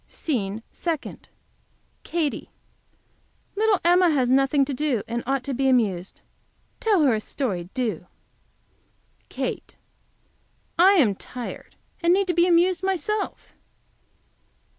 SCENE 0.07 0.63
SECOND. 0.71 1.29
Katy. 2.01 2.49
Little 3.55 3.79
Emma 3.85 4.09
has 4.09 4.31
nothing 4.31 4.65
to 4.65 4.73
do, 4.73 5.03
and 5.07 5.21
ought 5.27 5.43
to 5.43 5.53
be 5.53 5.69
amused. 5.69 6.21
Tell 6.79 7.03
her 7.03 7.13
a 7.13 7.21
story, 7.21 7.69
do. 7.75 8.07
Kate. 9.29 9.75
I 10.79 10.93
am 10.93 11.13
tired, 11.13 11.75
and 12.01 12.15
need 12.15 12.25
to 12.25 12.33
be 12.33 12.47
amused 12.47 12.81
myself. 12.81 13.53